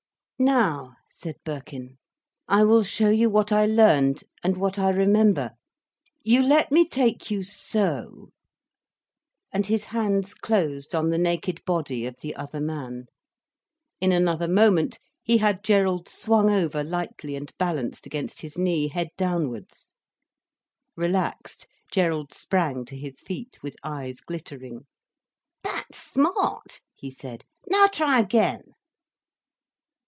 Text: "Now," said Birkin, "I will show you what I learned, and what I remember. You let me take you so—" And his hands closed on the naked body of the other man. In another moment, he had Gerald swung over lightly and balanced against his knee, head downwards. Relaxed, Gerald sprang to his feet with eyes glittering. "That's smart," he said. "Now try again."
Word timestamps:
"Now," 0.43 0.95
said 1.07 1.35
Birkin, 1.45 1.99
"I 2.47 2.63
will 2.63 2.81
show 2.81 3.09
you 3.11 3.29
what 3.29 3.51
I 3.51 3.67
learned, 3.67 4.23
and 4.43 4.57
what 4.57 4.79
I 4.79 4.89
remember. 4.89 5.51
You 6.23 6.41
let 6.41 6.71
me 6.71 6.89
take 6.89 7.29
you 7.29 7.43
so—" 7.43 8.31
And 9.51 9.67
his 9.67 9.83
hands 9.83 10.33
closed 10.33 10.95
on 10.95 11.11
the 11.11 11.19
naked 11.19 11.63
body 11.63 12.07
of 12.07 12.15
the 12.21 12.35
other 12.35 12.59
man. 12.59 13.05
In 13.99 14.11
another 14.11 14.47
moment, 14.47 14.97
he 15.21 15.37
had 15.37 15.63
Gerald 15.63 16.09
swung 16.09 16.49
over 16.49 16.83
lightly 16.83 17.35
and 17.35 17.55
balanced 17.59 18.07
against 18.07 18.41
his 18.41 18.57
knee, 18.57 18.87
head 18.87 19.09
downwards. 19.19 19.93
Relaxed, 20.97 21.67
Gerald 21.93 22.33
sprang 22.33 22.83
to 22.85 22.97
his 22.97 23.19
feet 23.19 23.61
with 23.61 23.75
eyes 23.83 24.21
glittering. 24.21 24.87
"That's 25.61 25.99
smart," 25.99 26.81
he 26.95 27.11
said. 27.11 27.45
"Now 27.69 27.85
try 27.85 28.19
again." 28.19 28.73